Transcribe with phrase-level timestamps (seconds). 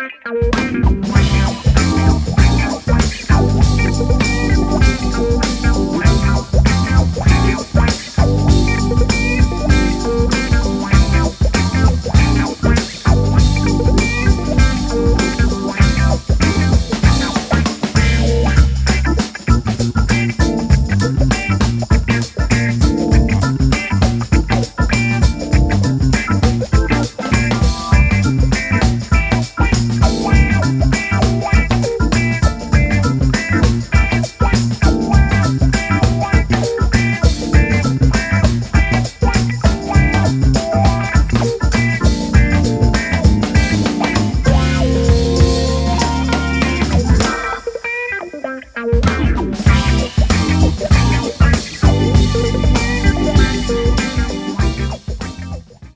[0.00, 1.39] Música
[50.80, 51.19] Yeah.